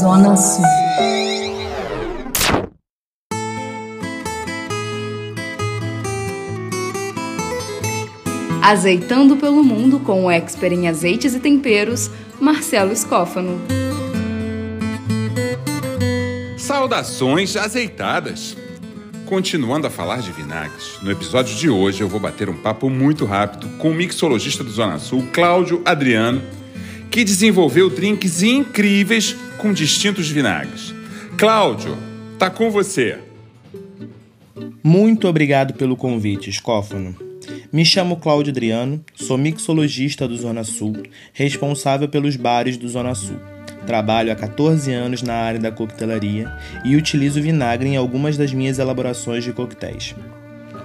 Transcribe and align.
Zona 0.00 0.36
Sul. 0.36 0.64
Azeitando 8.62 9.36
pelo 9.36 9.62
mundo 9.62 10.00
com 10.00 10.24
o 10.24 10.30
expert 10.30 10.72
em 10.72 10.88
azeites 10.88 11.34
e 11.34 11.40
temperos, 11.40 12.10
Marcelo 12.40 12.92
Escófano. 12.92 13.60
Saudações 16.56 17.56
azeitadas! 17.56 18.56
Continuando 19.26 19.86
a 19.86 19.90
falar 19.90 20.20
de 20.20 20.30
vinagres, 20.30 20.98
no 21.02 21.10
episódio 21.10 21.56
de 21.56 21.70
hoje 21.70 22.02
eu 22.02 22.08
vou 22.08 22.20
bater 22.20 22.50
um 22.50 22.56
papo 22.56 22.90
muito 22.90 23.24
rápido 23.24 23.66
com 23.78 23.90
o 23.90 23.94
mixologista 23.94 24.62
do 24.62 24.70
Zona 24.70 24.98
Sul, 24.98 25.26
Cláudio 25.32 25.80
Adriano, 25.82 26.42
que 27.10 27.24
desenvolveu 27.24 27.88
drinks 27.88 28.42
incríveis 28.42 29.34
com 29.56 29.72
distintos 29.72 30.28
vinagres. 30.28 30.94
Cláudio, 31.38 31.96
tá 32.38 32.50
com 32.50 32.70
você. 32.70 33.18
Muito 34.82 35.26
obrigado 35.26 35.72
pelo 35.72 35.96
convite, 35.96 36.50
Escófano. 36.50 37.16
Me 37.72 37.84
chamo 37.84 38.18
Cláudio 38.18 38.50
Adriano, 38.50 39.02
sou 39.14 39.38
mixologista 39.38 40.28
do 40.28 40.36
Zona 40.36 40.64
Sul, 40.64 41.02
responsável 41.32 42.08
pelos 42.08 42.36
bares 42.36 42.76
do 42.76 42.88
Zona 42.88 43.14
Sul. 43.14 43.53
Trabalho 43.84 44.32
há 44.32 44.34
14 44.34 44.92
anos 44.92 45.22
na 45.22 45.34
área 45.34 45.60
da 45.60 45.70
coquetelaria 45.70 46.50
e 46.84 46.96
utilizo 46.96 47.40
vinagre 47.40 47.88
em 47.88 47.96
algumas 47.96 48.36
das 48.36 48.52
minhas 48.52 48.78
elaborações 48.78 49.44
de 49.44 49.52
coquetéis. 49.52 50.14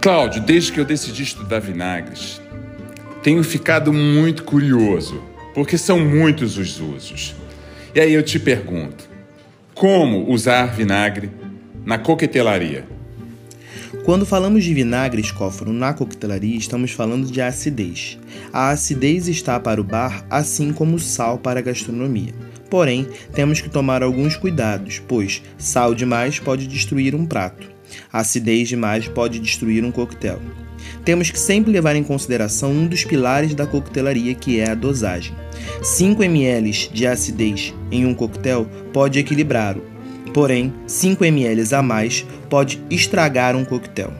Cláudio, 0.02 0.42
desde 0.42 0.72
que 0.72 0.80
eu 0.80 0.86
decidi 0.86 1.24
estudar 1.24 1.60
vinagres, 1.60 2.42
tenho 3.24 3.44
ficado 3.44 3.92
muito 3.92 4.44
curioso, 4.44 5.22
porque 5.54 5.78
são 5.78 6.00
muitos 6.00 6.58
os 6.58 6.80
usos. 6.80 7.36
E 7.94 8.00
aí 8.00 8.14
eu 8.14 8.24
te 8.24 8.40
pergunto: 8.40 9.10
como 9.74 10.32
usar 10.32 10.68
vinagre 10.68 11.30
na 11.86 11.98
coquetelaria? 11.98 12.86
Quando 14.06 14.26
falamos 14.26 14.64
de 14.64 14.74
vinagre 14.74 15.22
escóforo 15.22 15.74
na 15.74 15.94
coquetelaria, 15.94 16.58
estamos 16.58 16.92
falando 16.92 17.28
de 17.28 17.42
acidez. 17.42 18.18
A 18.52 18.70
acidez 18.70 19.28
está 19.28 19.60
para 19.60 19.82
o 19.82 19.84
bar, 19.84 20.26
assim 20.30 20.72
como 20.72 20.96
o 20.96 21.00
sal 21.00 21.38
para 21.38 21.60
a 21.60 21.64
gastronomia. 21.64 22.34
Porém, 22.70 23.08
temos 23.34 23.62
que 23.62 23.70
tomar 23.70 24.04
alguns 24.04 24.36
cuidados, 24.36 25.02
pois 25.08 25.42
sal 25.58 25.96
demais 25.96 26.40
pode 26.40 26.68
destruir 26.68 27.16
um 27.16 27.26
prato. 27.26 27.68
Acidez 28.14 28.68
demais 28.68 29.08
pode 29.08 29.40
destruir 29.40 29.84
um 29.84 29.92
coquetel. 29.92 30.40
Temos 31.04 31.32
que 31.32 31.40
sempre 31.40 31.72
levar 31.72 31.96
em 31.96 32.04
consideração 32.04 32.72
um 32.72 32.88
dos 32.88 33.04
pilares 33.04 33.56
da 33.56 33.66
coquetelaria, 33.66 34.36
que 34.36 34.60
é 34.60 34.70
a 34.70 34.76
dosagem. 34.76 35.34
5 35.82 36.24
ml 36.24 36.90
de 36.92 37.08
acidez 37.08 37.74
em 37.92 38.06
um 38.06 38.14
coquetel 38.14 38.68
pode 38.94 39.20
equilibrá-lo, 39.20 39.84
porém 40.34 40.74
5 40.86 41.24
ml 41.26 41.74
a 41.74 41.82
mais 41.82 42.26
pode 42.50 42.80
estragar 42.90 43.56
um 43.56 43.66
coquetel. 43.66 44.14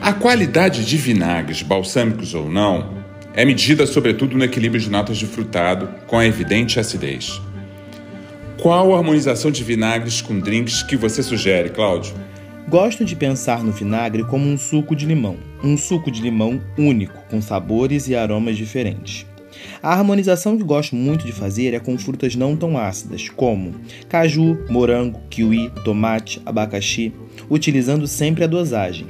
A 0.00 0.12
qualidade 0.12 0.84
de 0.84 0.96
vinagres, 0.96 1.62
balsâmicos 1.62 2.34
ou 2.34 2.50
não, 2.50 3.00
é 3.34 3.44
medida 3.44 3.86
sobretudo 3.86 4.36
no 4.36 4.44
equilíbrio 4.44 4.80
de 4.80 4.90
notas 4.90 5.16
de 5.16 5.26
frutado 5.26 5.88
com 6.06 6.18
a 6.18 6.26
evidente 6.26 6.80
acidez. 6.80 7.40
Qual 8.60 8.94
a 8.94 8.98
harmonização 8.98 9.50
de 9.50 9.64
vinagres 9.64 10.20
com 10.20 10.38
drinks 10.38 10.82
que 10.82 10.94
você 10.94 11.22
sugere, 11.22 11.70
Cláudio? 11.70 12.14
Gosto 12.68 13.06
de 13.06 13.16
pensar 13.16 13.64
no 13.64 13.72
vinagre 13.72 14.22
como 14.22 14.46
um 14.46 14.58
suco 14.58 14.94
de 14.94 15.06
limão, 15.06 15.38
um 15.64 15.78
suco 15.78 16.10
de 16.10 16.20
limão 16.20 16.60
único, 16.76 17.18
com 17.30 17.40
sabores 17.40 18.06
e 18.06 18.14
aromas 18.14 18.58
diferentes. 18.58 19.24
A 19.82 19.94
harmonização 19.94 20.58
que 20.58 20.62
gosto 20.62 20.94
muito 20.94 21.24
de 21.24 21.32
fazer 21.32 21.72
é 21.72 21.80
com 21.80 21.96
frutas 21.96 22.36
não 22.36 22.54
tão 22.54 22.76
ácidas, 22.76 23.30
como 23.30 23.74
caju, 24.10 24.58
morango, 24.68 25.22
kiwi, 25.30 25.70
tomate, 25.82 26.42
abacaxi, 26.44 27.14
utilizando 27.48 28.06
sempre 28.06 28.44
a 28.44 28.46
dosagem. 28.46 29.06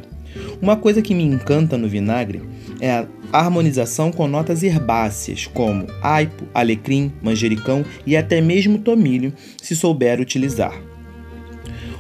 Uma 0.62 0.76
coisa 0.76 1.02
que 1.02 1.12
me 1.12 1.24
encanta 1.24 1.76
no 1.76 1.88
vinagre 1.88 2.40
é 2.80 2.90
a 3.32 3.38
harmonização 3.38 4.10
com 4.10 4.26
notas 4.26 4.62
herbáceas, 4.62 5.46
como 5.46 5.86
aipo, 6.02 6.44
alecrim, 6.54 7.12
manjericão 7.22 7.84
e 8.06 8.16
até 8.16 8.40
mesmo 8.40 8.78
tomilho, 8.78 9.32
se 9.60 9.76
souber 9.76 10.20
utilizar. 10.20 10.90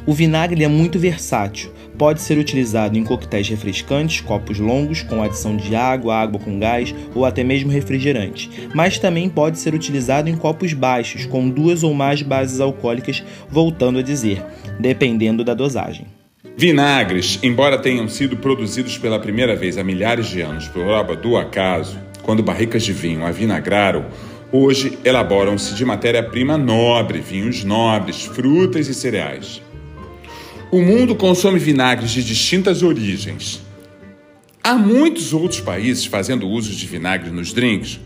O 0.06 0.12
vinagre 0.12 0.64
é 0.64 0.68
muito 0.68 0.98
versátil. 0.98 1.70
Pode 1.98 2.22
ser 2.22 2.38
utilizado 2.38 2.96
em 2.96 3.04
coquetéis 3.04 3.48
refrescantes, 3.48 4.22
copos 4.22 4.58
longos, 4.58 5.02
com 5.02 5.22
adição 5.22 5.54
de 5.54 5.76
água, 5.76 6.16
água 6.16 6.40
com 6.40 6.58
gás 6.58 6.94
ou 7.14 7.26
até 7.26 7.44
mesmo 7.44 7.70
refrigerante. 7.70 8.50
Mas 8.74 8.98
também 8.98 9.28
pode 9.28 9.58
ser 9.58 9.74
utilizado 9.74 10.30
em 10.30 10.36
copos 10.36 10.72
baixos, 10.72 11.26
com 11.26 11.50
duas 11.50 11.82
ou 11.82 11.92
mais 11.92 12.22
bases 12.22 12.58
alcoólicas, 12.58 13.22
voltando 13.50 13.98
a 13.98 14.02
dizer, 14.02 14.42
dependendo 14.80 15.44
da 15.44 15.52
dosagem. 15.52 16.06
Vinagres, 16.56 17.38
embora 17.42 17.76
tenham 17.76 18.08
sido 18.08 18.34
produzidos 18.34 18.96
pela 18.96 19.18
primeira 19.18 19.54
vez 19.54 19.76
há 19.76 19.84
milhares 19.84 20.26
de 20.28 20.40
anos 20.40 20.66
por 20.68 20.86
obra 20.86 21.14
do 21.14 21.36
acaso, 21.36 21.98
quando 22.22 22.42
barricas 22.42 22.82
de 22.82 22.94
vinho 22.94 23.26
a 23.26 23.30
vinagraram, 23.30 24.06
hoje 24.50 24.98
elaboram-se 25.04 25.74
de 25.74 25.84
matéria-prima 25.84 26.56
nobre, 26.56 27.20
vinhos 27.20 27.62
nobres, 27.62 28.24
frutas 28.24 28.88
e 28.88 28.94
cereais. 28.94 29.60
O 30.70 30.80
mundo 30.80 31.14
consome 31.14 31.58
vinagres 31.58 32.10
de 32.10 32.24
distintas 32.24 32.82
origens. 32.82 33.60
Há 34.64 34.74
muitos 34.74 35.34
outros 35.34 35.60
países 35.60 36.06
fazendo 36.06 36.48
uso 36.48 36.74
de 36.74 36.86
vinagre 36.86 37.30
nos 37.30 37.52
drinks. 37.52 38.00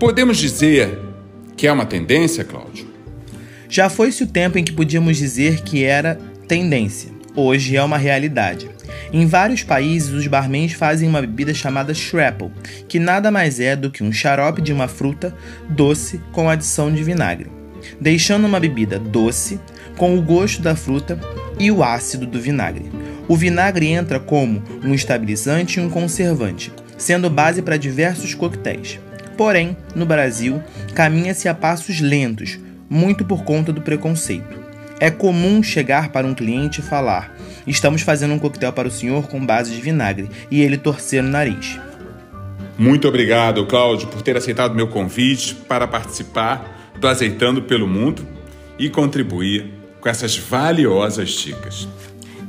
Podemos 0.00 0.38
dizer 0.38 0.98
que 1.54 1.66
é 1.66 1.72
uma 1.72 1.84
tendência, 1.84 2.44
Cláudio? 2.44 2.86
Já 3.68 3.90
foi-se 3.90 4.22
o 4.22 4.26
tempo 4.26 4.56
em 4.56 4.64
que 4.64 4.72
podíamos 4.72 5.18
dizer 5.18 5.62
que 5.62 5.84
era 5.84 6.18
tendência. 6.46 7.10
Hoje 7.34 7.76
é 7.76 7.82
uma 7.82 7.98
realidade. 7.98 8.70
Em 9.12 9.26
vários 9.26 9.62
países, 9.62 10.10
os 10.10 10.26
barmans 10.26 10.72
fazem 10.72 11.08
uma 11.08 11.20
bebida 11.20 11.54
chamada 11.54 11.94
shrapple, 11.94 12.50
que 12.88 12.98
nada 12.98 13.30
mais 13.30 13.58
é 13.58 13.74
do 13.74 13.90
que 13.90 14.04
um 14.04 14.12
xarope 14.12 14.62
de 14.62 14.72
uma 14.72 14.86
fruta 14.86 15.34
doce 15.68 16.20
com 16.32 16.48
adição 16.48 16.92
de 16.92 17.02
vinagre, 17.02 17.50
deixando 18.00 18.46
uma 18.46 18.60
bebida 18.60 18.98
doce 18.98 19.58
com 19.96 20.16
o 20.16 20.22
gosto 20.22 20.62
da 20.62 20.76
fruta 20.76 21.18
e 21.58 21.70
o 21.70 21.82
ácido 21.82 22.26
do 22.26 22.40
vinagre. 22.40 22.90
O 23.26 23.36
vinagre 23.36 23.88
entra 23.88 24.20
como 24.20 24.62
um 24.82 24.94
estabilizante 24.94 25.80
e 25.80 25.82
um 25.82 25.88
conservante, 25.88 26.72
sendo 26.98 27.30
base 27.30 27.62
para 27.62 27.76
diversos 27.76 28.34
coquetéis. 28.34 29.00
Porém, 29.36 29.76
no 29.94 30.06
Brasil, 30.06 30.62
caminha-se 30.94 31.48
a 31.48 31.54
passos 31.54 32.00
lentos, 32.00 32.58
muito 32.88 33.24
por 33.24 33.44
conta 33.44 33.72
do 33.72 33.80
preconceito. 33.80 34.63
É 35.00 35.10
comum 35.10 35.62
chegar 35.62 36.10
para 36.10 36.26
um 36.26 36.34
cliente 36.34 36.80
e 36.80 36.82
falar: 36.82 37.36
Estamos 37.66 38.02
fazendo 38.02 38.34
um 38.34 38.38
coquetel 38.38 38.72
para 38.72 38.88
o 38.88 38.90
senhor 38.90 39.28
com 39.28 39.44
base 39.44 39.74
de 39.74 39.80
vinagre, 39.80 40.28
e 40.50 40.62
ele 40.62 40.76
torcer 40.76 41.22
o 41.22 41.26
nariz. 41.26 41.78
Muito 42.76 43.06
obrigado, 43.06 43.66
Cláudio, 43.66 44.08
por 44.08 44.22
ter 44.22 44.36
aceitado 44.36 44.74
meu 44.74 44.88
convite 44.88 45.54
para 45.54 45.86
participar 45.86 46.92
do 46.98 47.06
Azeitando 47.06 47.62
pelo 47.62 47.86
Mundo 47.86 48.26
e 48.78 48.90
contribuir 48.90 49.72
com 50.00 50.08
essas 50.08 50.36
valiosas 50.36 51.30
dicas. 51.30 51.88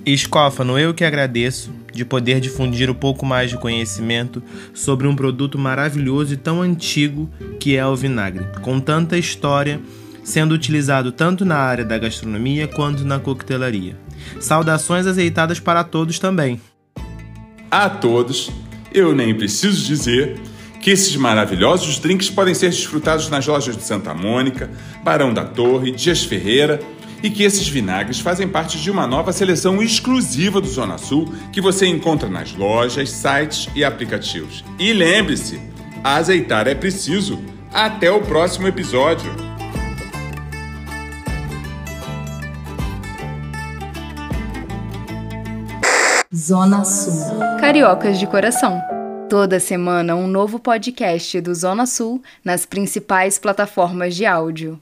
Escófano, 0.06 0.78
eu 0.78 0.94
que 0.94 1.04
agradeço 1.04 1.72
de 1.94 2.04
poder 2.04 2.40
difundir 2.40 2.90
um 2.90 2.94
pouco 2.94 3.26
mais 3.26 3.50
de 3.50 3.58
conhecimento 3.58 4.44
sobre 4.74 5.08
um 5.08 5.16
produto 5.16 5.58
maravilhoso 5.58 6.34
e 6.34 6.38
tão 6.38 6.62
antigo 6.62 7.30
que 7.60 7.76
é 7.78 7.86
o 7.86 7.96
vinagre, 7.96 8.46
com 8.62 8.80
tanta 8.80 9.18
história 9.18 9.80
sendo 10.26 10.54
utilizado 10.54 11.12
tanto 11.12 11.46
na 11.46 11.56
área 11.56 11.86
da 11.86 11.98
gastronomia 11.98 12.68
quanto 12.68 13.06
na 13.06 13.20
coquetelaria. 13.20 13.96
Saudações 14.42 15.08
azeitadas 15.08 15.60
para 15.60 15.84
todos 15.84 16.20
também. 16.20 16.60
A 17.72 17.88
todos, 17.88 18.52
eu 18.94 19.16
nem 19.16 19.34
preciso 19.34 19.86
dizer 19.86 20.38
que 20.82 20.92
esses 20.92 21.16
maravilhosos 21.16 22.00
drinks 22.00 22.30
podem 22.30 22.54
ser 22.54 22.70
desfrutados 22.70 23.30
nas 23.30 23.46
lojas 23.46 23.78
de 23.78 23.84
Santa 23.84 24.14
Mônica, 24.14 24.70
Barão 25.04 25.34
da 25.34 25.46
Torre, 25.46 25.92
Dias 25.92 26.24
Ferreira 26.24 26.80
e 27.24 27.30
que 27.30 27.44
esses 27.44 27.68
vinagres 27.68 28.20
fazem 28.20 28.48
parte 28.48 28.80
de 28.80 28.92
uma 28.92 29.08
nova 29.08 29.32
seleção 29.32 29.82
exclusiva 29.82 30.62
do 30.62 30.68
Zona 30.68 30.98
Sul 30.98 31.34
que 31.52 31.62
você 31.62 31.88
encontra 31.88 32.30
nas 32.30 32.54
lojas, 32.54 33.10
sites 33.10 33.68
e 33.76 33.84
aplicativos. 33.84 34.64
E 34.78 34.94
lembre-se, 34.94 35.60
azeitar 36.04 36.68
é 36.68 36.76
preciso. 36.76 37.40
Até 37.74 38.10
o 38.12 38.22
próximo 38.22 38.68
episódio. 38.68 39.55
Zona 46.36 46.84
Sul. 46.84 47.14
Cariocas 47.62 48.20
de 48.20 48.28
coração. 48.28 48.82
Toda 49.30 49.58
semana 49.58 50.18
um 50.18 50.28
novo 50.28 50.60
podcast 50.60 51.40
do 51.40 51.56
Zona 51.56 51.86
Sul 51.86 52.22
nas 52.44 52.66
principais 52.66 53.40
plataformas 53.40 54.14
de 54.18 54.26
áudio. 54.26 54.78